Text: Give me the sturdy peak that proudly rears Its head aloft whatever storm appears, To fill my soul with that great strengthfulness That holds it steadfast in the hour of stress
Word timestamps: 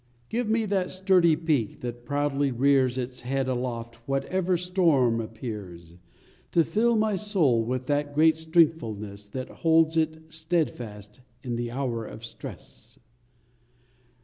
Give 0.29 0.49
me 0.49 0.65
the 0.65 0.87
sturdy 0.87 1.35
peak 1.35 1.81
that 1.81 2.05
proudly 2.05 2.49
rears 2.49 2.97
Its 2.97 3.19
head 3.19 3.47
aloft 3.47 3.97
whatever 4.07 4.57
storm 4.57 5.21
appears, 5.21 5.95
To 6.53 6.63
fill 6.63 6.95
my 6.95 7.15
soul 7.15 7.63
with 7.63 7.85
that 7.85 8.15
great 8.15 8.37
strengthfulness 8.39 9.29
That 9.29 9.49
holds 9.49 9.97
it 9.97 10.33
steadfast 10.33 11.21
in 11.43 11.55
the 11.55 11.69
hour 11.69 12.03
of 12.03 12.25
stress 12.25 12.97